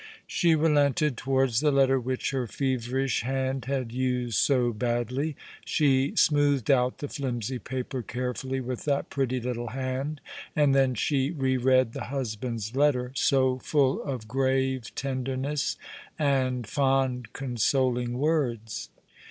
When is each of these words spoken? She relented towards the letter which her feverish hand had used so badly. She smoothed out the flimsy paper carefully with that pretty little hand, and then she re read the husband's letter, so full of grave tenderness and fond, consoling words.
She 0.25 0.55
relented 0.55 1.15
towards 1.15 1.59
the 1.59 1.69
letter 1.71 1.99
which 1.99 2.31
her 2.31 2.47
feverish 2.47 3.21
hand 3.21 3.65
had 3.65 3.91
used 3.91 4.39
so 4.39 4.73
badly. 4.73 5.35
She 5.63 6.15
smoothed 6.15 6.71
out 6.71 6.97
the 6.97 7.07
flimsy 7.07 7.59
paper 7.59 8.01
carefully 8.01 8.61
with 8.61 8.85
that 8.85 9.11
pretty 9.11 9.39
little 9.39 9.67
hand, 9.67 10.19
and 10.55 10.73
then 10.73 10.95
she 10.95 11.29
re 11.29 11.55
read 11.55 11.93
the 11.93 12.05
husband's 12.05 12.75
letter, 12.75 13.11
so 13.13 13.59
full 13.59 14.01
of 14.01 14.27
grave 14.27 14.89
tenderness 14.95 15.77
and 16.17 16.65
fond, 16.65 17.31
consoling 17.31 18.17
words. 18.17 18.89